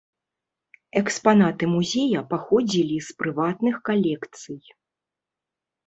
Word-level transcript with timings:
Экспанаты 1.01 1.63
музея 1.75 2.25
паходзілі 2.33 2.97
з 3.11 3.21
прыватных 3.23 3.75
калекцый. 3.91 4.59